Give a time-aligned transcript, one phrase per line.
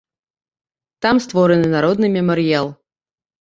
[1.05, 2.73] Там створаны народны мемарыял.